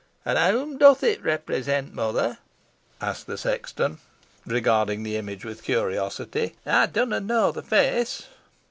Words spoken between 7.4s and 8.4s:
the feace?"